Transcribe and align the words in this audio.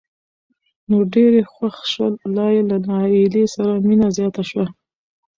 نو 0.89 0.97
ډېر 1.13 1.31
یې 1.39 1.43
خوښ 1.53 1.75
شول 1.91 2.13
لا 2.35 2.47
یې 2.55 2.61
له 2.69 2.77
نایلې 2.89 3.43
سره 3.55 3.71
مینه 3.87 4.07
زیاته 4.17 4.43
شوه. 4.49 4.65